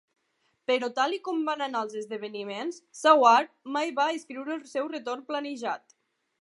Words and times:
Però 0.69 0.87
tal 0.99 1.13
i 1.17 1.19
com 1.27 1.43
van 1.49 1.61
anar 1.65 1.83
els 1.87 1.97
esdeveniments, 2.01 2.81
Saward 3.03 3.53
mai 3.77 3.95
va 4.03 4.09
escriure 4.17 4.59
el 4.59 4.67
seu 4.75 4.93
retorn 4.99 5.25
planejat. 5.33 5.99